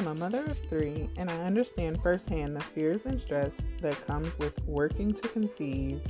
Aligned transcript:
am 0.00 0.06
a 0.06 0.14
mother 0.14 0.46
of 0.46 0.56
three, 0.70 1.10
and 1.18 1.30
I 1.30 1.36
understand 1.42 2.02
firsthand 2.02 2.56
the 2.56 2.60
fears 2.60 3.02
and 3.04 3.20
stress 3.20 3.54
that 3.82 4.06
comes 4.06 4.38
with 4.38 4.58
working 4.64 5.12
to 5.12 5.28
conceive 5.28 6.00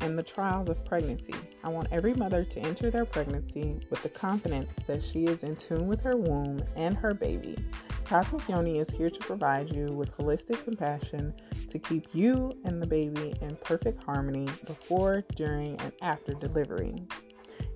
and 0.00 0.18
the 0.18 0.22
trials 0.22 0.68
of 0.68 0.84
pregnancy. 0.84 1.34
I 1.62 1.68
want 1.68 1.86
every 1.92 2.12
mother 2.14 2.42
to 2.42 2.60
enter 2.60 2.90
their 2.90 3.04
pregnancy 3.04 3.78
with 3.88 4.02
the 4.02 4.08
confidence 4.08 4.70
that 4.88 5.00
she 5.00 5.26
is 5.26 5.44
in 5.44 5.54
tune 5.54 5.86
with 5.86 6.00
her 6.00 6.16
womb 6.16 6.60
and 6.74 6.96
her 6.96 7.14
baby. 7.14 7.56
Cosmic 8.04 8.48
Yoni 8.48 8.80
is 8.80 8.90
here 8.90 9.10
to 9.10 9.20
provide 9.20 9.70
you 9.70 9.86
with 9.86 10.16
holistic 10.16 10.64
compassion 10.64 11.32
to 11.70 11.78
keep 11.78 12.08
you 12.12 12.52
and 12.64 12.82
the 12.82 12.86
baby 12.86 13.32
in 13.42 13.56
perfect 13.62 14.02
harmony 14.02 14.48
before, 14.66 15.22
during, 15.36 15.80
and 15.82 15.92
after 16.02 16.34
delivery. 16.34 16.96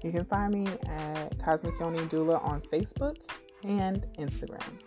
You 0.03 0.11
can 0.11 0.25
find 0.25 0.53
me 0.53 0.67
at 0.89 1.39
Cosmic 1.39 1.79
Yoni 1.79 2.01
Doula 2.09 2.45
on 2.45 2.61
Facebook 2.63 3.19
and 3.63 4.05
Instagram. 4.19 4.81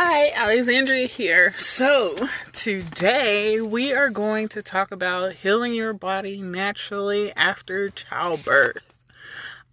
Hi, 0.00 0.30
Alexandria 0.30 1.08
here. 1.08 1.56
So, 1.58 2.28
today 2.52 3.60
we 3.60 3.92
are 3.92 4.10
going 4.10 4.46
to 4.50 4.62
talk 4.62 4.92
about 4.92 5.32
healing 5.32 5.74
your 5.74 5.92
body 5.92 6.40
naturally 6.40 7.34
after 7.34 7.88
childbirth. 7.88 8.84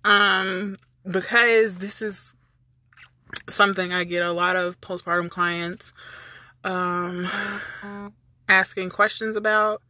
Um, 0.04 0.78
because 1.08 1.76
this 1.76 2.02
is 2.02 2.34
something 3.48 3.94
I 3.94 4.04
get 4.04 4.26
a 4.26 4.32
lot 4.32 4.56
of 4.56 4.82
postpartum 4.82 5.30
clients 5.30 5.94
um 6.64 7.30
asking 8.50 8.90
questions 8.90 9.36
about. 9.36 9.84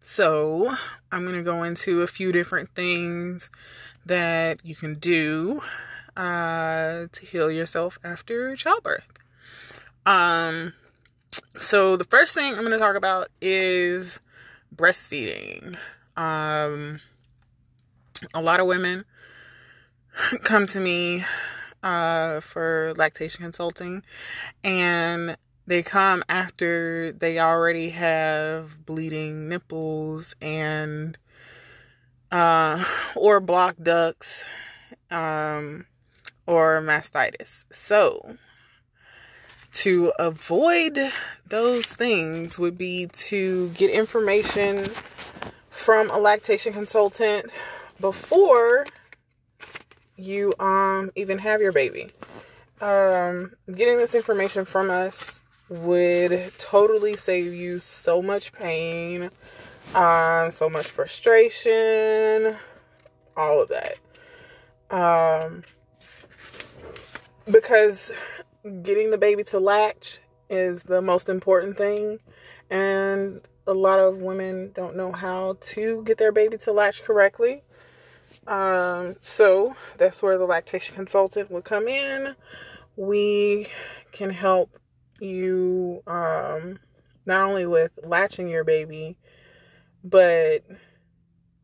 So, 0.00 0.74
I'm 1.12 1.22
going 1.22 1.36
to 1.36 1.44
go 1.44 1.62
into 1.62 2.02
a 2.02 2.08
few 2.08 2.32
different 2.32 2.74
things 2.74 3.48
that 4.04 4.64
you 4.64 4.74
can 4.74 4.96
do 4.96 5.62
uh, 6.16 7.06
to 7.12 7.24
heal 7.24 7.52
yourself 7.52 8.00
after 8.02 8.56
childbirth. 8.56 9.19
Um, 10.06 10.72
so 11.58 11.96
the 11.96 12.04
first 12.04 12.34
thing 12.34 12.54
I'm 12.54 12.60
going 12.60 12.72
to 12.72 12.78
talk 12.78 12.96
about 12.96 13.28
is 13.40 14.18
breastfeeding. 14.74 15.76
Um, 16.16 17.00
a 18.34 18.42
lot 18.42 18.60
of 18.60 18.66
women 18.66 19.04
come 20.42 20.66
to 20.66 20.80
me 20.80 21.24
uh, 21.82 22.40
for 22.40 22.94
lactation 22.96 23.42
consulting, 23.42 24.02
and 24.62 25.36
they 25.66 25.82
come 25.82 26.22
after 26.28 27.12
they 27.12 27.38
already 27.38 27.90
have 27.90 28.84
bleeding 28.84 29.48
nipples 29.48 30.34
and 30.40 31.16
uh, 32.30 32.84
or 33.14 33.40
blocked 33.40 33.82
ducts 33.82 34.44
um, 35.10 35.86
or 36.46 36.80
mastitis. 36.82 37.64
So 37.70 38.36
to 39.72 40.12
avoid 40.18 40.98
those 41.46 41.86
things 41.92 42.58
would 42.58 42.76
be 42.76 43.06
to 43.12 43.68
get 43.70 43.90
information 43.90 44.84
from 45.70 46.10
a 46.10 46.18
lactation 46.18 46.72
consultant 46.72 47.50
before 48.00 48.86
you 50.16 50.54
um 50.58 51.10
even 51.16 51.38
have 51.38 51.60
your 51.60 51.72
baby. 51.72 52.10
Um, 52.80 53.52
getting 53.66 53.98
this 53.98 54.14
information 54.14 54.64
from 54.64 54.90
us 54.90 55.42
would 55.68 56.52
totally 56.58 57.16
save 57.16 57.52
you 57.52 57.78
so 57.78 58.22
much 58.22 58.52
pain, 58.52 59.30
um, 59.94 60.50
so 60.50 60.68
much 60.70 60.86
frustration, 60.86 62.56
all 63.36 63.62
of 63.62 63.68
that. 63.68 63.98
Um, 64.90 65.62
because 67.50 68.10
getting 68.82 69.10
the 69.10 69.18
baby 69.18 69.44
to 69.44 69.58
latch 69.58 70.18
is 70.48 70.82
the 70.82 71.00
most 71.00 71.28
important 71.28 71.76
thing, 71.76 72.18
and 72.68 73.40
a 73.66 73.74
lot 73.74 74.00
of 74.00 74.18
women 74.18 74.72
don't 74.74 74.96
know 74.96 75.12
how 75.12 75.56
to 75.60 76.02
get 76.04 76.18
their 76.18 76.32
baby 76.32 76.56
to 76.58 76.72
latch 76.72 77.02
correctly. 77.04 77.62
Um, 78.46 79.16
so 79.20 79.74
that's 79.98 80.22
where 80.22 80.38
the 80.38 80.44
lactation 80.44 80.94
consultant 80.94 81.50
will 81.50 81.62
come 81.62 81.88
in. 81.88 82.34
We 82.96 83.68
can 84.12 84.30
help 84.30 84.78
you 85.20 86.02
um, 86.06 86.78
not 87.26 87.42
only 87.42 87.66
with 87.66 87.92
latching 88.02 88.48
your 88.48 88.64
baby, 88.64 89.16
but 90.02 90.64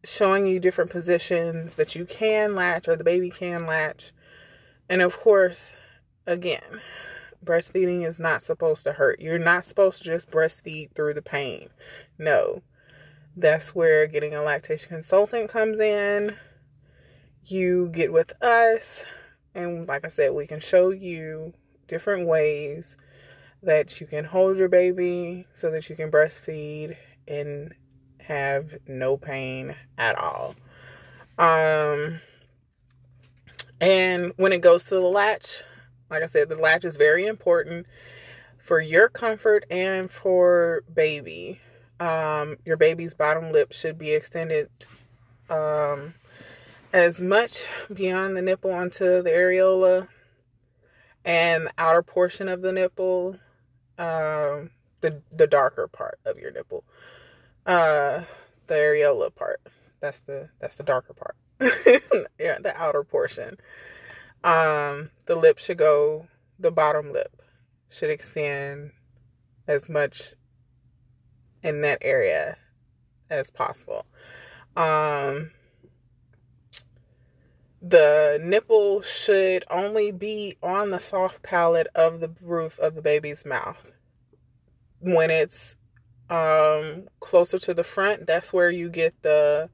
showing 0.05 0.47
you 0.47 0.61
different 0.61 0.91
positions 0.91 1.75
that 1.75 1.95
you 1.95 2.05
can 2.05 2.55
latch 2.55 2.87
or 2.87 2.97
the 2.97 3.05
baby 3.05 3.31
can 3.31 3.67
latch. 3.67 4.13
And 4.89 5.03
of 5.03 5.19
course, 5.19 5.73
again, 6.27 6.81
breastfeeding 7.45 8.07
is 8.07 8.19
not 8.19 8.43
supposed 8.43 8.85
to 8.85 8.93
hurt. 8.93 9.21
You're 9.21 9.39
not 9.39 9.65
supposed 9.65 9.99
to 9.99 10.05
just 10.05 10.31
breastfeed 10.31 10.93
through 10.95 11.15
the 11.15 11.23
pain. 11.23 11.69
No. 12.19 12.63
That's 13.37 13.75
where 13.75 14.07
getting 14.07 14.35
a 14.35 14.43
lactation 14.43 14.89
consultant 14.89 15.51
comes 15.51 15.79
in. 15.79 16.37
You 17.45 17.91
get 17.93 18.13
with 18.13 18.33
us, 18.43 19.05
and 19.55 19.87
like 19.87 20.05
I 20.05 20.09
said, 20.09 20.33
we 20.33 20.47
can 20.47 20.59
show 20.59 20.91
you 20.91 21.53
different 21.87 22.27
ways 22.27 22.97
that 23.63 24.01
you 24.01 24.07
can 24.07 24.25
hold 24.25 24.57
your 24.57 24.69
baby 24.69 25.47
so 25.55 25.71
that 25.71 25.89
you 25.89 25.97
can 25.97 26.11
breastfeed 26.11 26.97
and 27.29 27.75
have 28.21 28.75
no 28.87 29.17
pain 29.17 29.75
at 29.99 30.17
all. 30.17 30.55
Um, 31.39 32.21
and 33.81 34.33
when 34.37 34.53
it 34.53 34.63
goes 34.63 34.85
to 34.85 34.95
the 34.95 35.01
latch, 35.01 35.63
like 36.11 36.23
I 36.23 36.27
said, 36.27 36.49
the 36.49 36.57
latch 36.57 36.85
is 36.85 36.97
very 36.97 37.27
important 37.27 37.87
for 38.59 38.81
your 38.81 39.09
comfort 39.09 39.65
and 39.71 40.11
for 40.11 40.83
baby. 40.93 41.61
Um, 41.99 42.57
your 42.65 42.77
baby's 42.77 43.15
bottom 43.15 43.53
lip 43.53 43.73
should 43.73 43.99
be 43.99 44.11
extended 44.11 44.69
um, 45.49 46.15
as 46.93 47.21
much 47.21 47.65
beyond 47.93 48.37
the 48.37 48.43
nipple 48.43 48.73
onto 48.73 49.23
the 49.23 49.31
areola 49.31 50.09
and 51.25 51.67
the 51.67 51.73
outer 51.79 52.03
portion 52.03 52.49
of 52.49 52.63
the 52.63 52.73
nipple 52.73 53.39
um, 53.99 54.71
the 55.01 55.23
the 55.33 55.47
darker 55.47 55.89
part 55.89 56.19
of 56.25 56.39
your 56.39 56.51
nipple, 56.51 56.85
uh, 57.67 58.23
the 58.67 58.75
areola 58.75 59.35
part. 59.35 59.61
That's 60.01 60.21
the 60.21 60.49
that's 60.61 60.77
the 60.77 60.83
darker 60.83 61.15
part. 61.15 61.37
yeah, 62.39 62.59
the 62.61 62.75
outer 62.77 63.05
portion. 63.05 63.57
Um, 64.47 65.11
the 65.27 65.35
lip 65.35 65.59
should 65.59 65.79
go. 65.79 66.29
The 66.61 66.71
bottom 66.71 67.13
lip 67.13 67.43
should 67.91 68.11
extend 68.11 68.93
as 69.67 69.89
much 69.89 70.35
in 71.65 71.81
that 71.81 71.99
area 72.01 72.57
as 73.29 73.51
possible. 73.51 74.07
Um, 74.77 75.51
the 77.83 78.39
nipple 78.41 79.03
should 79.03 79.65
only 79.69 80.13
be 80.13 80.57
on 80.63 80.91
the 80.91 81.01
soft 81.01 81.43
palate 81.43 81.89
of 81.97 82.21
the 82.21 82.31
roof 82.41 82.79
of 82.79 82.95
the 82.95 83.03
baby's 83.03 83.45
mouth. 83.45 83.85
When 85.01 85.31
it's 85.31 85.75
um, 86.31 87.09
closer 87.19 87.59
to 87.59 87.75
the 87.75 87.85
front, 87.85 88.29
that's 88.29 88.53
where 88.53 88.71
you 88.71 88.91
get 88.91 89.21
the 89.23 89.71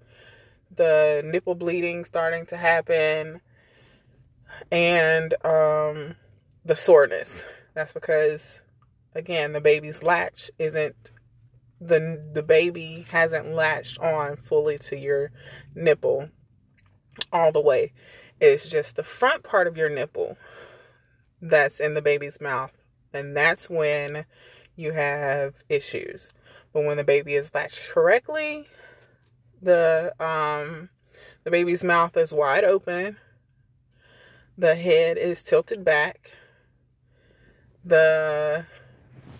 the 0.74 1.20
nipple 1.26 1.54
bleeding 1.54 2.06
starting 2.06 2.46
to 2.46 2.56
happen 2.56 3.42
and 4.70 5.34
um, 5.44 6.16
the 6.64 6.76
soreness. 6.76 7.42
That's 7.74 7.92
because 7.92 8.60
again, 9.14 9.52
the 9.52 9.60
baby's 9.60 10.02
latch 10.02 10.50
isn't 10.58 11.12
the 11.80 12.22
the 12.32 12.42
baby 12.42 13.06
hasn't 13.10 13.52
latched 13.54 13.98
on 13.98 14.36
fully 14.36 14.78
to 14.78 14.96
your 14.96 15.32
nipple 15.74 16.28
all 17.32 17.52
the 17.52 17.60
way. 17.60 17.92
It's 18.40 18.68
just 18.68 18.96
the 18.96 19.02
front 19.02 19.42
part 19.42 19.66
of 19.66 19.76
your 19.76 19.88
nipple 19.88 20.36
that's 21.40 21.80
in 21.80 21.94
the 21.94 22.02
baby's 22.02 22.40
mouth. 22.40 22.72
And 23.12 23.36
that's 23.36 23.68
when 23.68 24.24
you 24.76 24.92
have 24.92 25.54
issues. 25.68 26.28
But 26.72 26.84
when 26.84 26.96
the 26.96 27.04
baby 27.04 27.34
is 27.34 27.54
latched 27.54 27.90
correctly, 27.90 28.68
the 29.60 30.12
um 30.18 30.88
the 31.44 31.50
baby's 31.50 31.84
mouth 31.84 32.16
is 32.16 32.32
wide 32.32 32.64
open. 32.64 33.16
The 34.58 34.74
head 34.74 35.16
is 35.16 35.42
tilted 35.42 35.84
back. 35.84 36.30
The 37.84 38.66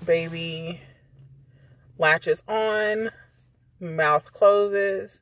baby 0.05 0.81
latches 1.99 2.43
on, 2.49 3.11
mouth 3.79 4.32
closes, 4.32 5.20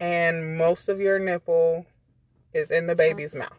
and 0.00 0.58
most 0.58 0.88
of 0.88 1.00
your 1.00 1.18
nipple 1.18 1.86
is 2.52 2.70
in 2.70 2.86
the 2.86 2.94
baby's 2.94 3.34
mouth. 3.34 3.52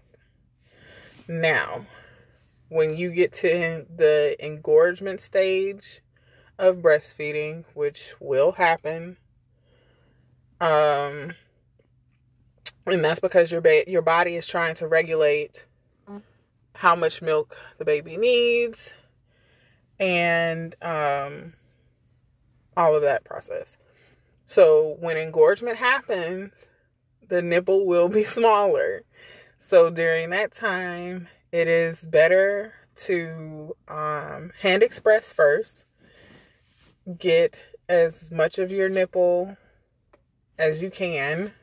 Now, 1.28 1.86
when 2.70 2.96
you 2.98 3.12
get 3.12 3.34
to 3.36 3.86
the 3.96 4.36
engorgement 4.40 5.22
stage 5.22 6.02
of 6.58 6.78
breastfeeding, 6.78 7.66
which 7.74 8.14
will 8.20 8.52
happen, 8.52 9.18
um, 10.60 11.34
and 12.86 13.04
that's 13.04 13.20
because 13.20 13.52
your 13.52 13.62
ba- 13.62 13.90
your 13.90 14.02
body 14.02 14.36
is 14.36 14.46
trying 14.46 14.76
to 14.76 14.88
regulate 14.88 15.66
how 16.74 16.96
much 16.96 17.22
milk 17.22 17.58
the 17.78 17.86
baby 17.86 18.18
needs 18.18 18.94
and 20.00 20.76
um, 20.82 21.54
all 22.78 22.96
of 22.96 23.02
that 23.02 23.24
process. 23.24 23.78
So 24.46 24.98
when 25.00 25.18
engorgement 25.18 25.78
happens, 25.78 26.52
the 27.28 27.42
nipple 27.42 27.86
will 27.86 28.10
be 28.10 28.24
smaller. 28.38 29.04
So 29.68 29.90
during 29.90 30.32
that 30.32 30.52
time, 30.52 31.28
it 31.52 31.68
is 31.68 32.06
better 32.06 32.74
to 33.06 33.76
um, 33.88 34.52
hand 34.60 34.84
express 34.84 35.32
first, 35.32 35.86
get 37.18 37.56
as 37.88 38.32
much 38.32 38.58
of 38.58 38.72
your 38.72 38.90
nipple 38.90 39.56
as 40.58 40.82
you 40.82 40.92
can, 40.92 41.54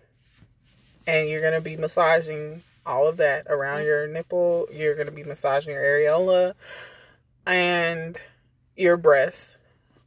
and 1.06 1.28
you're 1.28 1.40
going 1.40 1.52
to 1.52 1.60
be 1.60 1.76
massaging 1.76 2.62
all 2.86 3.06
of 3.06 3.16
that 3.18 3.46
around 3.48 3.78
mm-hmm. 3.78 3.86
your 3.86 4.06
nipple. 4.06 4.68
You're 4.72 4.94
going 4.94 5.06
to 5.06 5.12
be 5.12 5.24
massaging 5.24 5.72
your 5.72 5.82
areola 5.82 6.54
and 7.46 8.16
your 8.76 8.96
breast, 8.96 9.56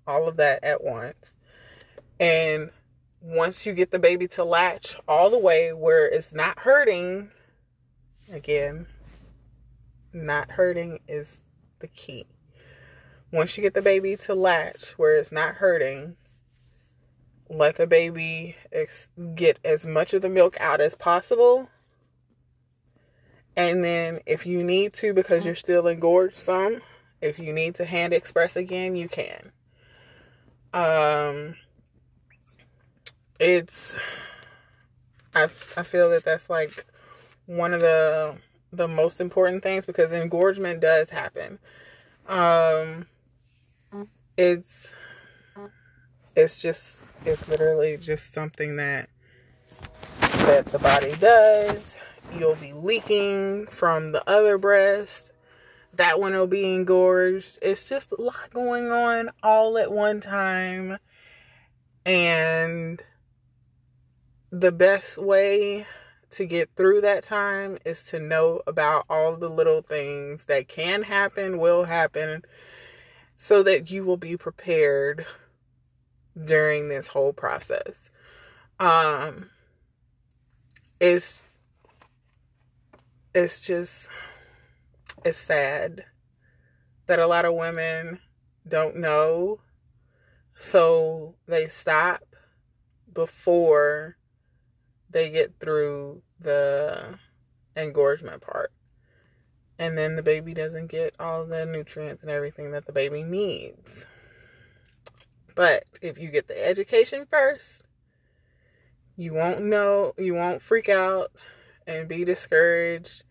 all 0.07 0.27
of 0.27 0.37
that 0.37 0.63
at 0.63 0.83
once. 0.83 1.33
And 2.19 2.71
once 3.21 3.65
you 3.65 3.73
get 3.73 3.91
the 3.91 3.99
baby 3.99 4.27
to 4.27 4.43
latch 4.43 4.97
all 5.07 5.29
the 5.29 5.37
way 5.37 5.73
where 5.73 6.07
it's 6.07 6.33
not 6.33 6.59
hurting, 6.59 7.31
again, 8.31 8.87
not 10.13 10.51
hurting 10.51 10.99
is 11.07 11.41
the 11.79 11.87
key. 11.87 12.25
Once 13.31 13.57
you 13.57 13.61
get 13.61 13.73
the 13.73 13.81
baby 13.81 14.15
to 14.15 14.33
latch 14.33 14.93
where 14.97 15.15
it's 15.15 15.31
not 15.31 15.55
hurting, 15.55 16.15
let 17.49 17.75
the 17.77 17.87
baby 17.87 18.55
ex- 18.71 19.09
get 19.35 19.59
as 19.63 19.85
much 19.85 20.13
of 20.13 20.21
the 20.21 20.29
milk 20.29 20.57
out 20.59 20.81
as 20.81 20.95
possible. 20.95 21.69
And 23.55 23.83
then, 23.83 24.19
if 24.25 24.45
you 24.45 24.63
need 24.63 24.93
to, 24.93 25.13
because 25.13 25.45
you're 25.45 25.55
still 25.55 25.87
engorged 25.87 26.37
some, 26.37 26.81
if 27.21 27.39
you 27.39 27.51
need 27.51 27.75
to 27.75 27.85
hand 27.85 28.13
express 28.13 28.55
again, 28.55 28.95
you 28.95 29.09
can. 29.09 29.51
Um, 30.73 31.55
it's 33.39 33.95
I 35.33 35.47
I 35.77 35.83
feel 35.83 36.09
that 36.11 36.23
that's 36.23 36.49
like 36.49 36.85
one 37.45 37.73
of 37.73 37.81
the 37.81 38.35
the 38.71 38.87
most 38.87 39.19
important 39.19 39.63
things 39.63 39.85
because 39.85 40.11
engorgement 40.11 40.79
does 40.79 41.09
happen. 41.09 41.59
Um, 42.27 43.07
it's 44.37 44.93
it's 46.35 46.61
just 46.61 47.05
it's 47.25 47.47
literally 47.47 47.97
just 47.97 48.33
something 48.33 48.75
that 48.77 49.09
that 50.21 50.65
the 50.67 50.79
body 50.79 51.15
does. 51.19 51.95
You'll 52.37 52.55
be 52.55 52.73
leaking 52.73 53.67
from 53.67 54.11
the 54.11 54.27
other 54.29 54.57
breast 54.57 55.31
that 55.93 56.19
one 56.19 56.33
will 56.33 56.47
be 56.47 56.73
engorged. 56.73 57.57
It's 57.61 57.87
just 57.87 58.11
a 58.11 58.21
lot 58.21 58.51
going 58.51 58.91
on 58.91 59.29
all 59.41 59.77
at 59.77 59.91
one 59.91 60.21
time. 60.21 60.97
And 62.05 63.01
the 64.51 64.71
best 64.71 65.17
way 65.17 65.85
to 66.31 66.45
get 66.45 66.69
through 66.75 67.01
that 67.01 67.23
time 67.23 67.77
is 67.85 68.03
to 68.03 68.19
know 68.19 68.61
about 68.67 69.05
all 69.09 69.35
the 69.35 69.49
little 69.49 69.81
things 69.81 70.45
that 70.45 70.67
can 70.67 71.03
happen, 71.03 71.57
will 71.57 71.85
happen, 71.85 72.43
so 73.35 73.63
that 73.63 73.89
you 73.89 74.03
will 74.05 74.17
be 74.17 74.37
prepared 74.37 75.25
during 76.45 76.87
this 76.87 77.07
whole 77.07 77.33
process. 77.33 78.09
Um 78.79 79.49
it's 80.99 81.45
it's 83.39 83.61
just 83.61 84.07
it's 85.23 85.39
sad 85.39 86.05
that 87.07 87.19
a 87.19 87.27
lot 87.27 87.45
of 87.45 87.55
women 87.55 88.19
don't 88.67 88.97
know. 88.97 89.59
So 90.57 91.35
they 91.47 91.69
stop 91.69 92.21
before 93.11 94.17
they 95.09 95.29
get 95.29 95.53
through 95.59 96.21
the 96.39 97.17
engorgement 97.75 98.41
part. 98.41 98.71
And 99.77 99.97
then 99.97 100.17
the 100.17 100.23
baby 100.23 100.53
doesn't 100.53 100.87
get 100.87 101.15
all 101.19 101.45
the 101.45 101.65
nutrients 101.65 102.21
and 102.21 102.29
everything 102.29 102.71
that 102.71 102.85
the 102.85 102.91
baby 102.91 103.23
needs. 103.23 104.05
But 105.55 105.85
if 106.01 106.17
you 106.17 106.29
get 106.29 106.47
the 106.47 106.67
education 106.67 107.25
first, 107.29 107.83
you 109.15 109.33
won't 109.33 109.61
know, 109.61 110.13
you 110.17 110.35
won't 110.35 110.61
freak 110.61 110.89
out 110.89 111.31
and 111.87 112.07
be 112.07 112.23
discouraged 112.23 113.23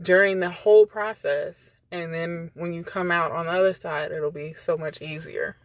during 0.00 0.40
the 0.40 0.50
whole 0.50 0.86
process. 0.86 1.72
And 1.92 2.14
then 2.14 2.50
when 2.54 2.72
you 2.72 2.84
come 2.84 3.10
out 3.10 3.32
on 3.32 3.46
the 3.46 3.52
other 3.52 3.74
side, 3.74 4.12
it'll 4.12 4.30
be 4.30 4.54
so 4.54 4.76
much 4.76 5.02
easier. 5.02 5.56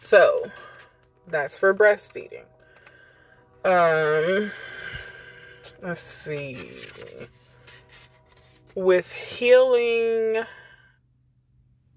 So 0.00 0.50
that's 1.26 1.58
for 1.58 1.74
breastfeeding. 1.74 2.44
Um, 3.64 4.52
let's 5.82 6.00
see. 6.00 6.56
With 8.74 9.10
healing, 9.10 10.44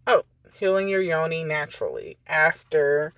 oh, 0.07 0.23
healing 0.53 0.89
your 0.89 1.01
yoni 1.01 1.43
naturally 1.43 2.17
after 2.27 3.13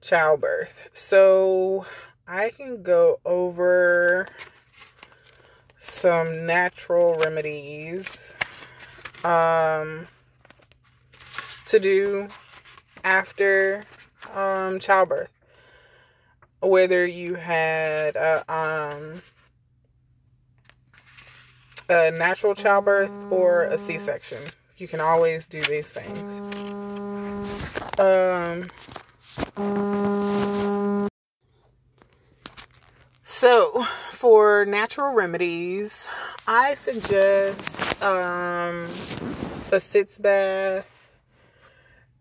childbirth. 0.00 0.90
So 0.92 1.86
I 2.26 2.50
can 2.50 2.82
go 2.82 3.20
over 3.24 4.28
some 5.82 6.44
natural 6.44 7.14
remedies 7.14 8.34
um, 9.24 10.06
to 11.66 11.80
do 11.80 12.28
after 13.02 13.84
um, 14.34 14.78
childbirth. 14.78 15.30
Whether 16.60 17.06
you 17.06 17.36
had 17.36 18.14
a, 18.16 18.44
um, 18.52 19.22
a 21.88 22.10
natural 22.10 22.54
childbirth 22.54 23.12
or 23.30 23.64
a 23.64 23.78
C 23.78 23.98
section, 23.98 24.42
you 24.76 24.86
can 24.86 25.00
always 25.00 25.46
do 25.46 25.62
these 25.62 25.86
things. 25.86 26.40
Um, 27.98 28.68
so, 33.24 33.86
for 34.20 34.66
natural 34.66 35.14
remedies, 35.14 36.06
I 36.46 36.74
suggest 36.74 38.02
um, 38.02 38.86
a 39.72 39.80
sitz 39.80 40.18
bath. 40.18 40.84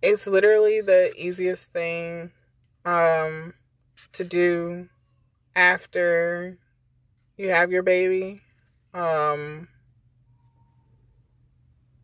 It's 0.02 0.26
literally 0.26 0.80
the 0.80 1.12
easiest 1.18 1.66
thing 1.66 2.32
um, 2.86 3.54
to 4.14 4.24
do 4.24 4.88
after 5.58 6.58
you 7.36 7.50
have 7.50 7.70
your 7.70 7.84
baby. 7.84 8.44
Um, 8.94 9.68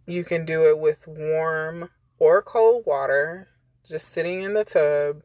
you 0.06 0.26
can 0.26 0.44
do 0.44 0.68
it 0.68 0.78
with 0.78 1.08
warm 1.08 1.90
or 2.20 2.42
cold 2.42 2.84
water, 2.86 3.48
just 3.88 4.12
sitting 4.12 4.42
in 4.42 4.56
the 4.56 4.66
tub 4.66 5.24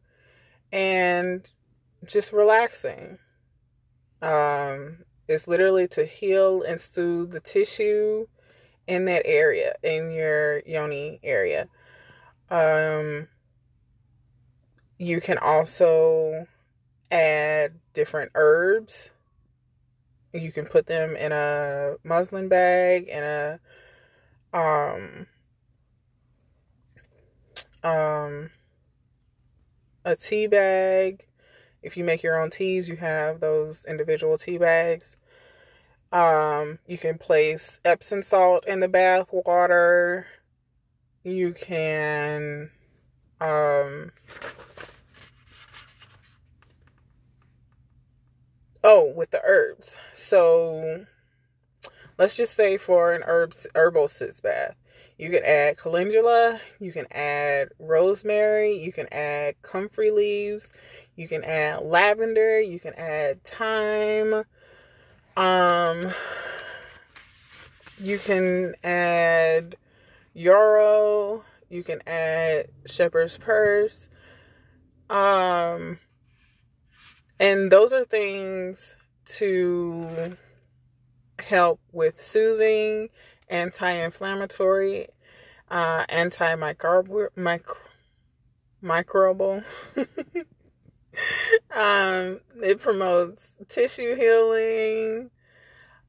and 0.70 1.50
just 2.06 2.32
relaxing. 2.32 3.18
Um, 4.22 4.98
it's 5.28 5.46
literally 5.46 5.88
to 5.88 6.04
heal 6.04 6.62
and 6.62 6.78
soothe 6.78 7.30
the 7.30 7.40
tissue 7.40 8.26
in 8.86 9.04
that 9.06 9.22
area, 9.24 9.76
in 9.82 10.10
your 10.10 10.60
yoni 10.66 11.20
area. 11.22 11.68
Um, 12.50 13.28
you 14.98 15.20
can 15.20 15.38
also 15.38 16.46
add 17.10 17.72
different 17.92 18.32
herbs. 18.34 19.10
You 20.32 20.52
can 20.52 20.66
put 20.66 20.86
them 20.86 21.16
in 21.16 21.32
a 21.32 21.96
muslin 22.04 22.48
bag, 22.48 23.08
in 23.08 23.22
a 23.22 23.60
um 24.52 25.26
um 27.82 28.50
a 30.04 30.16
tea 30.16 30.46
bag 30.46 31.24
if 31.82 31.96
you 31.96 32.04
make 32.04 32.22
your 32.22 32.40
own 32.40 32.50
teas, 32.50 32.88
you 32.88 32.96
have 32.96 33.40
those 33.40 33.84
individual 33.84 34.38
tea 34.38 34.58
bags. 34.58 35.16
Um, 36.12 36.78
you 36.86 36.98
can 36.98 37.18
place 37.18 37.78
Epsom 37.84 38.22
salt 38.22 38.66
in 38.66 38.80
the 38.80 38.88
bath 38.88 39.28
water. 39.32 40.26
You 41.22 41.52
can 41.52 42.70
um 43.40 44.12
Oh, 48.82 49.12
with 49.14 49.30
the 49.30 49.42
herbs. 49.44 49.96
So 50.12 51.04
let's 52.18 52.36
just 52.36 52.54
say 52.54 52.78
for 52.78 53.12
an 53.12 53.22
herbs 53.26 53.66
herbal 53.74 54.08
sitz 54.08 54.40
bath, 54.40 54.74
You 55.18 55.30
can 55.30 55.44
add 55.44 55.76
calendula, 55.76 56.60
you 56.78 56.92
can 56.92 57.06
add 57.12 57.68
rosemary, 57.78 58.82
you 58.82 58.92
can 58.92 59.06
add 59.12 59.60
comfrey 59.60 60.10
leaves, 60.10 60.70
you 61.14 61.28
can 61.28 61.44
add 61.44 61.82
lavender, 61.82 62.58
you 62.60 62.80
can 62.80 62.94
add 62.94 63.44
thyme. 63.44 64.44
Um 65.36 66.12
you 67.98 68.18
can 68.18 68.74
add 68.82 69.76
yarrow, 70.32 71.44
you 71.68 71.82
can 71.82 72.00
add 72.06 72.68
shepherd's 72.86 73.36
purse. 73.36 74.08
Um 75.10 75.98
and 77.38 77.70
those 77.70 77.92
are 77.92 78.04
things 78.04 78.94
to 79.36 80.36
help 81.38 81.80
with 81.92 82.22
soothing, 82.22 83.08
anti-inflammatory, 83.50 85.08
uh, 85.70 86.06
antimicrobial, 86.06 87.28
micro, 87.36 87.76
microbial. 88.82 89.64
um, 91.76 92.40
it 92.62 92.80
promotes 92.80 93.52
tissue 93.68 94.16
healing, 94.16 95.30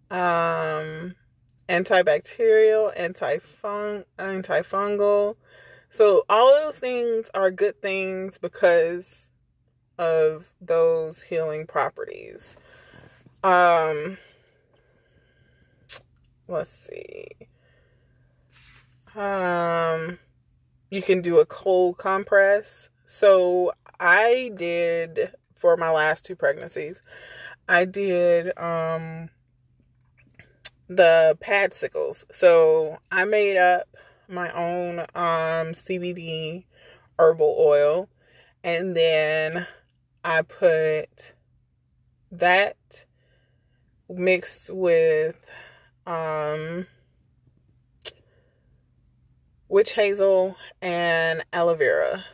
um, 0.09 1.15
antibacterial, 1.67 2.95
antifung, 2.97 4.05
antifungal. 4.17 5.35
So 5.89 6.23
all 6.29 6.55
of 6.55 6.63
those 6.63 6.79
things 6.79 7.29
are 7.33 7.51
good 7.51 7.81
things 7.81 8.37
because 8.37 9.27
of 9.97 10.51
those 10.61 11.21
healing 11.21 11.67
properties. 11.67 12.55
Um, 13.43 14.17
let's 16.47 16.69
see. 16.69 17.25
Um, 19.15 20.19
you 20.89 21.01
can 21.01 21.21
do 21.21 21.39
a 21.39 21.45
cold 21.45 21.97
compress. 21.97 22.89
So 23.05 23.73
I 23.99 24.51
did 24.55 25.33
for 25.55 25.77
my 25.77 25.91
last 25.91 26.25
two 26.25 26.35
pregnancies. 26.35 27.01
I 27.67 27.85
did 27.85 28.57
um 28.57 29.29
the 30.87 31.37
padsicles. 31.41 32.25
So 32.31 32.97
I 33.11 33.25
made 33.25 33.57
up 33.57 33.87
my 34.27 34.51
own 34.51 34.99
um 35.15 35.73
CBD 35.73 36.65
herbal 37.17 37.55
oil 37.59 38.09
and 38.63 38.95
then 38.95 39.67
I 40.23 40.41
put 40.41 41.33
that 42.31 43.05
mixed 44.09 44.69
with 44.73 45.45
um, 46.05 46.87
witch 49.69 49.93
hazel 49.93 50.55
and 50.81 51.43
aloe 51.53 51.75
vera. 51.75 52.25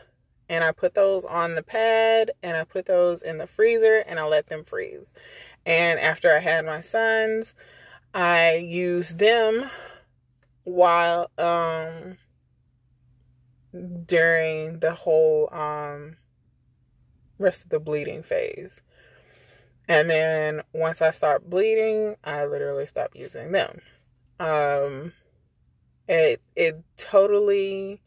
And 0.50 0.64
I 0.64 0.72
put 0.72 0.94
those 0.94 1.26
on 1.26 1.56
the 1.56 1.64
pad 1.64 2.32
and 2.42 2.56
I 2.56 2.64
put 2.64 2.86
those 2.86 3.22
in 3.22 3.38
the 3.38 3.48
freezer 3.48 4.04
and 4.08 4.20
I 4.20 4.26
let 4.26 4.48
them 4.48 4.64
freeze. 4.64 5.12
And 5.66 6.00
after 6.00 6.34
I 6.34 6.40
had 6.40 6.66
my 6.66 6.80
sons, 6.80 7.54
I 8.14 8.56
used 8.56 9.20
them 9.20 9.70
while 10.64 11.30
um 11.38 12.18
during 14.06 14.80
the 14.80 14.94
whole 14.94 15.54
um 15.54 16.18
rest 17.38 17.64
of 17.64 17.70
the 17.70 17.80
bleeding 17.80 18.24
phase. 18.24 18.82
And 19.88 20.10
then 20.10 20.62
once 20.74 21.02
I 21.02 21.12
stopped 21.12 21.50
bleeding, 21.50 22.16
I 22.24 22.46
literally 22.46 22.88
stopped 22.88 23.16
using 23.16 23.52
them. 23.52 23.82
Um, 24.40 25.14
it 26.08 26.42
it 26.56 26.84
totally 26.98 28.02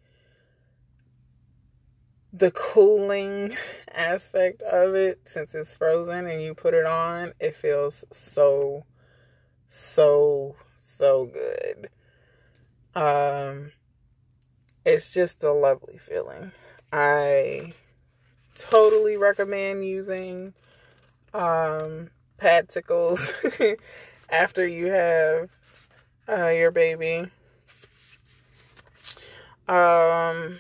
the 2.33 2.51
cooling 2.51 3.57
aspect 3.95 4.63
of 4.63 4.95
it 4.95 5.21
since 5.25 5.55
it's 5.55 5.77
frozen 5.77 6.27
and 6.27 6.43
you 6.43 6.55
put 6.55 6.75
it 6.75 6.87
on, 6.87 7.33
it 7.41 7.57
feels 7.57 8.05
so 8.13 8.85
so 9.69 10.57
so 10.79 11.27
good. 11.27 11.91
Um 12.95 13.73
it's 14.85 15.13
just 15.13 15.43
a 15.45 15.53
lovely 15.53 15.99
feeling. 15.99 16.53
I 16.93 17.75
totally 18.55 19.17
recommend 19.17 19.85
using 19.85 20.55
um, 21.35 22.11
padsicles 22.39 23.33
after 24.31 24.67
you 24.67 24.87
have 24.87 25.51
uh, 26.29 26.49
your 26.49 26.71
baby. 26.71 27.27
Um, 29.69 30.59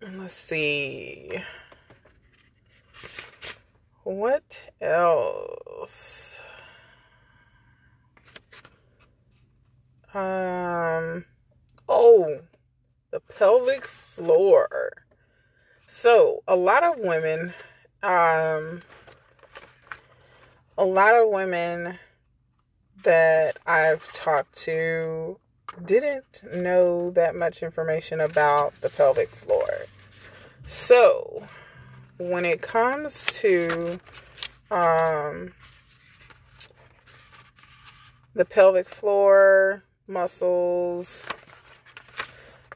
let's 0.00 0.34
see. 0.34 1.42
What 4.04 4.62
else? 4.80 6.38
Um, 10.12 11.24
oh, 11.88 12.40
the 13.10 13.20
pelvic 13.20 13.86
floor. 13.86 14.92
So, 15.86 16.42
a 16.46 16.54
lot 16.54 16.84
of 16.84 16.98
women 16.98 17.54
um 18.02 18.82
a 20.76 20.84
lot 20.84 21.14
of 21.14 21.28
women 21.28 21.98
that 23.02 23.58
I've 23.66 24.12
talked 24.12 24.56
to 24.62 25.38
didn't 25.84 26.42
know 26.52 27.10
that 27.10 27.34
much 27.34 27.62
information 27.62 28.20
about 28.20 28.80
the 28.80 28.90
pelvic 28.90 29.28
floor. 29.28 29.68
So, 30.66 31.46
when 32.18 32.44
it 32.44 32.62
comes 32.62 33.26
to 33.26 34.00
um, 34.70 35.52
the 38.34 38.44
pelvic 38.44 38.88
floor, 38.88 39.84
muscles, 40.06 41.22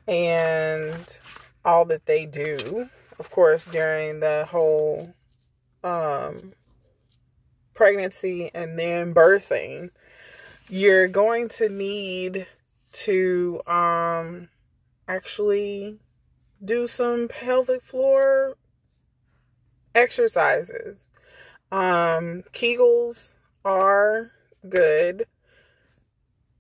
and 0.07 1.19
all 1.65 1.85
that 1.87 2.07
they 2.07 2.27
do, 2.27 2.89
of 3.19 3.31
course, 3.31 3.65
during 3.65 4.21
the 4.21 4.47
whole 4.49 5.15
um, 5.83 6.53
pregnancy 7.79 8.51
and 8.55 8.77
then 8.77 9.15
birthing, 9.15 9.91
you're 10.69 11.07
going 11.07 11.49
to 11.49 11.69
need 11.69 12.45
to 12.91 13.63
um 13.69 14.49
actually 15.07 15.97
do 16.65 16.89
some 16.89 17.29
pelvic 17.29 17.85
floor 17.85 18.57
exercises. 19.95 21.09
Um 21.71 22.43
Kegels 22.53 23.35
are 23.65 24.33
good, 24.69 25.27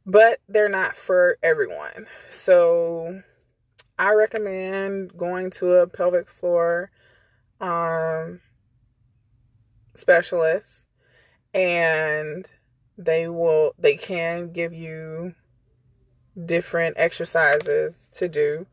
but 0.07 0.39
they're 0.49 0.69
not 0.69 0.95
for 0.95 1.37
everyone. 1.43 2.07
So 2.31 3.23
I 3.99 4.15
recommend 4.15 5.19
going 5.19 5.51
to 5.59 5.73
a 5.83 5.89
pelvic 5.89 6.31
floor 6.31 6.93
um 7.61 8.41
specialist 9.95 10.85
and 11.55 12.49
they 12.97 13.29
will 13.29 13.75
they 13.79 13.97
can 13.97 14.53
give 14.53 14.73
you 14.73 15.35
different 16.45 16.97
exercises 16.99 18.07
to 18.13 18.29
do 18.29 18.67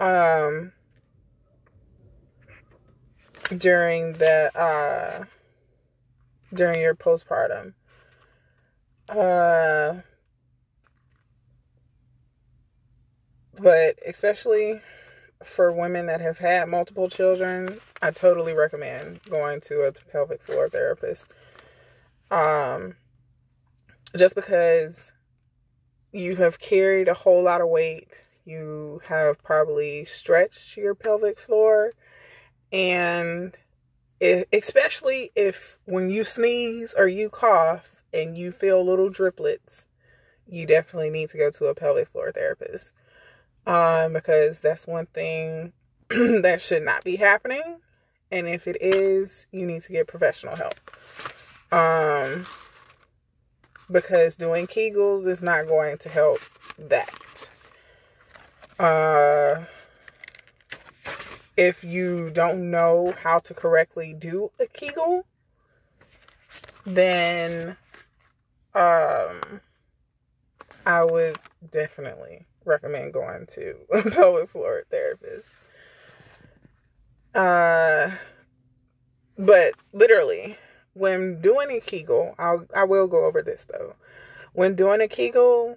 um 0.00 0.72
during 3.56 4.12
the 4.14 4.50
uh 4.58 5.24
during 6.54 6.80
your 6.80 6.94
postpartum. 6.94 7.74
Uh 9.08 10.00
but 13.58 13.98
especially 14.06 14.80
for 15.44 15.72
women 15.72 16.06
that 16.06 16.20
have 16.20 16.38
had 16.38 16.68
multiple 16.68 17.08
children, 17.08 17.80
I 18.02 18.10
totally 18.10 18.54
recommend 18.54 19.22
going 19.24 19.60
to 19.62 19.82
a 19.82 19.92
pelvic 19.92 20.42
floor 20.42 20.68
therapist 20.68 21.26
um, 22.30 22.96
just 24.16 24.34
because 24.34 25.12
you 26.12 26.36
have 26.36 26.58
carried 26.58 27.08
a 27.08 27.14
whole 27.14 27.42
lot 27.42 27.60
of 27.60 27.68
weight, 27.68 28.08
you 28.44 29.00
have 29.06 29.42
probably 29.42 30.04
stretched 30.04 30.76
your 30.76 30.94
pelvic 30.94 31.38
floor, 31.38 31.92
and 32.72 33.56
if, 34.20 34.44
especially 34.52 35.32
if 35.34 35.78
when 35.86 36.10
you 36.10 36.24
sneeze 36.24 36.94
or 36.96 37.08
you 37.08 37.30
cough 37.30 37.92
and 38.12 38.36
you 38.36 38.52
feel 38.52 38.84
little 38.84 39.10
driplets, 39.10 39.86
you 40.46 40.66
definitely 40.66 41.10
need 41.10 41.30
to 41.30 41.38
go 41.38 41.50
to 41.50 41.66
a 41.66 41.74
pelvic 41.74 42.08
floor 42.08 42.32
therapist. 42.32 42.92
Um, 43.66 44.14
because 44.14 44.60
that's 44.60 44.86
one 44.86 45.06
thing 45.06 45.72
that 46.08 46.60
should 46.60 46.82
not 46.82 47.04
be 47.04 47.16
happening. 47.16 47.78
And 48.30 48.48
if 48.48 48.66
it 48.66 48.76
is, 48.80 49.46
you 49.52 49.66
need 49.66 49.82
to 49.82 49.92
get 49.92 50.06
professional 50.06 50.56
help. 50.56 50.74
Um, 51.72 52.46
because 53.90 54.36
doing 54.36 54.66
Kegels 54.66 55.26
is 55.26 55.42
not 55.42 55.66
going 55.66 55.98
to 55.98 56.08
help 56.08 56.40
that. 56.78 57.50
Uh, 58.78 59.64
if 61.56 61.84
you 61.84 62.30
don't 62.30 62.70
know 62.70 63.14
how 63.22 63.38
to 63.40 63.54
correctly 63.54 64.14
do 64.18 64.50
a 64.58 64.66
Kegel, 64.66 65.26
then 66.86 67.76
um, 68.74 69.60
I 70.86 71.04
would 71.04 71.38
definitely 71.70 72.46
recommend 72.64 73.12
going 73.12 73.46
to 73.54 73.76
a 73.92 74.10
pelvic 74.10 74.48
floor 74.48 74.84
therapist. 74.90 75.48
Uh, 77.34 78.10
but 79.38 79.74
literally, 79.92 80.56
when 80.94 81.40
doing 81.40 81.70
a 81.70 81.80
Kegel, 81.80 82.34
I'll 82.38 82.66
I 82.74 82.84
will 82.84 83.06
go 83.06 83.24
over 83.24 83.42
this 83.42 83.66
though. 83.66 83.94
When 84.52 84.74
doing 84.74 85.00
a 85.00 85.08
Kegel, 85.08 85.76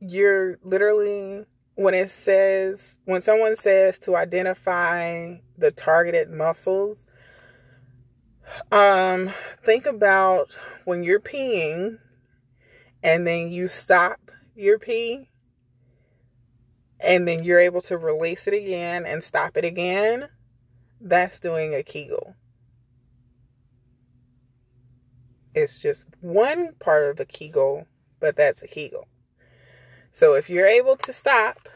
you're 0.00 0.58
literally 0.62 1.44
when 1.74 1.94
it 1.94 2.10
says 2.10 2.98
when 3.04 3.22
someone 3.22 3.56
says 3.56 3.98
to 3.98 4.16
identify 4.16 5.34
the 5.56 5.70
targeted 5.70 6.30
muscles 6.30 7.06
um 8.72 9.30
think 9.62 9.86
about 9.86 10.56
when 10.84 11.02
you're 11.02 11.20
peeing 11.20 11.98
and 13.02 13.26
then 13.26 13.50
you 13.50 13.68
stop 13.68 14.30
your 14.56 14.78
pee 14.78 15.28
and 16.98 17.26
then 17.26 17.44
you're 17.44 17.60
able 17.60 17.80
to 17.80 17.96
release 17.96 18.46
it 18.46 18.54
again 18.54 19.06
and 19.06 19.22
stop 19.22 19.56
it 19.56 19.64
again 19.64 20.28
that's 21.00 21.38
doing 21.38 21.74
a 21.74 21.82
kegel 21.82 22.34
it's 25.54 25.80
just 25.80 26.06
one 26.20 26.74
part 26.80 27.10
of 27.10 27.16
the 27.16 27.24
kegel 27.24 27.86
but 28.20 28.36
that's 28.36 28.62
a 28.62 28.68
kegel 28.68 29.06
so 30.12 30.34
if 30.34 30.50
you're 30.50 30.66
able 30.66 30.96
to 30.96 31.12
stop 31.12 31.68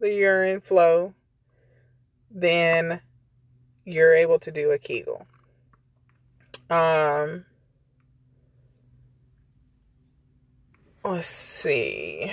the 0.00 0.12
urine 0.12 0.60
flow, 0.60 1.14
then 2.30 3.00
you're 3.84 4.14
able 4.14 4.38
to 4.40 4.50
do 4.50 4.70
a 4.70 4.78
Kegel. 4.78 5.26
Um, 6.68 7.44
let's 11.04 11.28
see. 11.28 12.30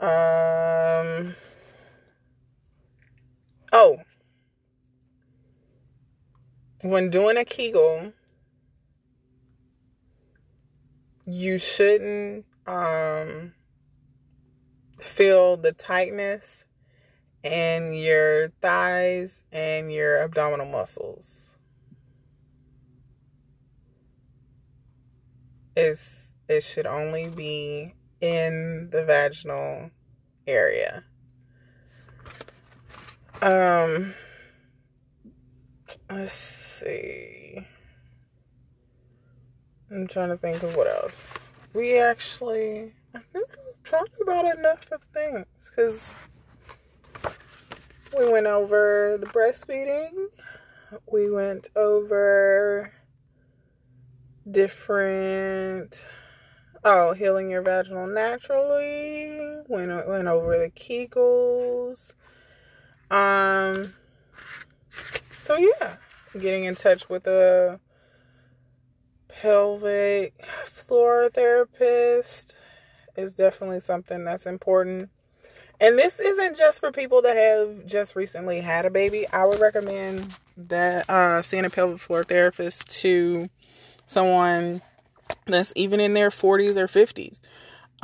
Um, 0.00 1.34
oh, 3.72 3.98
when 6.82 7.10
doing 7.10 7.36
a 7.36 7.44
Kegel, 7.44 8.12
you 11.26 11.58
shouldn't 11.58 12.44
um 12.66 13.52
feel 14.98 15.56
the 15.56 15.72
tightness 15.72 16.64
in 17.42 17.92
your 17.92 18.50
thighs 18.60 19.42
and 19.52 19.92
your 19.92 20.22
abdominal 20.22 20.66
muscles. 20.66 21.46
It's, 25.76 26.34
it 26.48 26.62
should 26.62 26.86
only 26.86 27.28
be 27.28 27.94
in 28.20 28.90
the 28.90 29.04
vaginal 29.04 29.90
area. 30.46 31.04
Um, 33.40 34.14
let's 36.10 36.59
see. 36.80 37.66
I'm 39.90 40.06
trying 40.06 40.30
to 40.30 40.36
think 40.36 40.62
of 40.62 40.76
what 40.76 40.86
else. 40.86 41.30
We 41.74 41.98
actually, 41.98 42.92
I 43.14 43.20
think 43.32 43.48
we 43.48 43.72
talked 43.84 44.20
about 44.20 44.56
enough 44.56 44.90
of 44.92 45.00
things 45.12 45.46
because 45.68 46.14
we 48.16 48.30
went 48.30 48.46
over 48.46 49.18
the 49.20 49.26
breastfeeding, 49.26 50.28
we 51.10 51.30
went 51.30 51.68
over 51.76 52.92
different 54.50 56.04
oh 56.82 57.12
healing 57.12 57.50
your 57.50 57.62
vaginal 57.62 58.06
naturally 58.06 59.60
went 59.68 60.08
went 60.08 60.26
over 60.26 60.58
the 60.58 60.70
kegels 60.70 62.12
um 63.10 63.94
so 65.38 65.56
yeah 65.56 65.96
getting 66.38 66.64
in 66.64 66.74
touch 66.74 67.08
with 67.08 67.26
a 67.26 67.80
pelvic 69.28 70.34
floor 70.64 71.30
therapist 71.32 72.54
is 73.16 73.32
definitely 73.32 73.80
something 73.80 74.24
that's 74.24 74.46
important. 74.46 75.10
And 75.80 75.98
this 75.98 76.18
isn't 76.18 76.58
just 76.58 76.80
for 76.80 76.92
people 76.92 77.22
that 77.22 77.36
have 77.36 77.86
just 77.86 78.14
recently 78.14 78.60
had 78.60 78.84
a 78.84 78.90
baby. 78.90 79.26
I 79.32 79.46
would 79.46 79.60
recommend 79.60 80.36
that 80.56 81.08
uh, 81.08 81.42
seeing 81.42 81.64
a 81.64 81.70
pelvic 81.70 82.00
floor 82.00 82.22
therapist 82.22 82.90
to 83.00 83.48
someone 84.04 84.82
that's 85.46 85.72
even 85.76 86.00
in 86.00 86.12
their 86.12 86.30
40s 86.30 86.76
or 86.76 86.86
50s. 86.86 87.40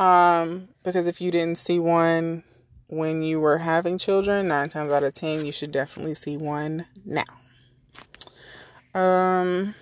Um, 0.02 0.68
because 0.82 1.06
if 1.06 1.20
you 1.20 1.30
didn't 1.30 1.58
see 1.58 1.78
one 1.78 2.44
when 2.88 3.22
you 3.22 3.40
were 3.40 3.58
having 3.58 3.98
children, 3.98 4.48
nine 4.48 4.68
times 4.68 4.92
out 4.92 5.02
of 5.02 5.14
ten, 5.14 5.44
you 5.44 5.52
should 5.52 5.72
definitely 5.72 6.14
see 6.14 6.36
one 6.36 6.86
now. 7.04 7.24
Um, 8.96 9.74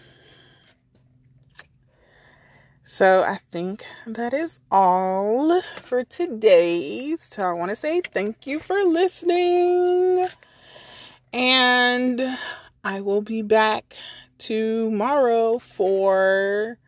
so 2.82 3.22
I 3.22 3.38
think 3.52 3.84
that 4.08 4.34
is 4.34 4.58
all 4.72 5.62
for 5.62 6.02
today. 6.02 7.14
So 7.30 7.48
I 7.48 7.52
want 7.52 7.70
to 7.70 7.76
say 7.76 8.00
thank 8.00 8.44
you 8.44 8.58
for 8.58 8.74
listening. 8.82 10.26
And 11.32 12.20
I 12.82 13.00
will 13.02 13.22
be 13.22 13.42
back 13.42 13.96
tomorrow 14.38 15.60
for 15.60 16.78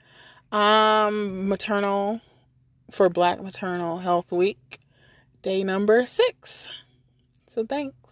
um 0.51 1.49
maternal 1.49 2.21
for 2.91 3.09
Black 3.09 3.41
Maternal 3.41 3.99
Health 3.99 4.33
Week, 4.33 4.81
day 5.43 5.63
number 5.63 6.05
6. 6.05 6.69
So 7.49 7.65
thanks. 7.65 8.06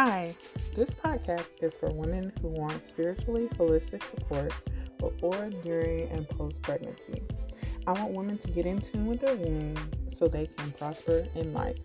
Hi, 0.00 0.32
this 0.76 0.90
podcast 0.90 1.60
is 1.60 1.76
for 1.76 1.90
women 1.90 2.32
who 2.40 2.46
want 2.46 2.84
spiritually 2.84 3.48
holistic 3.56 4.08
support 4.08 4.54
before, 4.96 5.50
during, 5.64 6.08
and 6.10 6.28
post 6.28 6.62
pregnancy. 6.62 7.20
I 7.84 7.94
want 7.94 8.12
women 8.12 8.38
to 8.38 8.48
get 8.48 8.64
in 8.64 8.80
tune 8.80 9.06
with 9.06 9.18
their 9.18 9.34
womb 9.34 9.74
so 10.08 10.28
they 10.28 10.46
can 10.46 10.70
prosper 10.70 11.26
in 11.34 11.52
life. 11.52 11.78